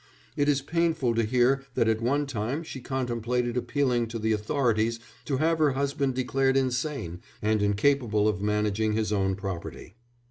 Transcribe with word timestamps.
It 0.35 0.49
is 0.49 0.63
painful 0.63 1.13
to 1.13 1.23
hear 1.23 1.63
that 1.75 1.87
at 1.87 2.01
one 2.01 2.25
time 2.25 2.63
she 2.63 2.81
contemplated 2.81 3.55
appealing 3.55 4.07
to 4.07 4.17
the 4.17 4.31
authorities 4.31 4.99
to 5.25 5.37
have 5.37 5.59
her 5.59 5.73
husband 5.73 6.15
declared 6.15 6.57
insane 6.57 7.21
and 7.39 7.61
incapable 7.61 8.27
of 8.27 8.41
managing 8.41 8.93
his 8.93 9.13
own 9.13 9.35
property. 9.35 9.93